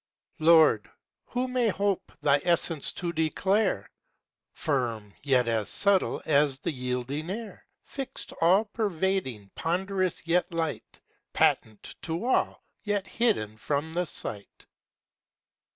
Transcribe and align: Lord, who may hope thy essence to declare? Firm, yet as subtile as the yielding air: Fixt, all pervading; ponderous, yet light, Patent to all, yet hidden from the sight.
Lord, 0.39 0.89
who 1.27 1.47
may 1.47 1.67
hope 1.67 2.11
thy 2.23 2.41
essence 2.43 2.91
to 2.93 3.13
declare? 3.13 3.87
Firm, 4.51 5.13
yet 5.21 5.47
as 5.47 5.69
subtile 5.69 6.23
as 6.25 6.57
the 6.57 6.71
yielding 6.71 7.29
air: 7.29 7.67
Fixt, 7.83 8.33
all 8.41 8.65
pervading; 8.65 9.51
ponderous, 9.53 10.25
yet 10.25 10.51
light, 10.51 10.99
Patent 11.33 11.93
to 12.01 12.25
all, 12.25 12.63
yet 12.83 13.05
hidden 13.05 13.57
from 13.57 13.93
the 13.93 14.05
sight. 14.07 14.65